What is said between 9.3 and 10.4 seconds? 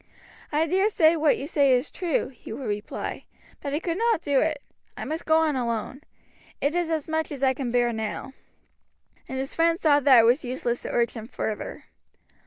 his friends saw that it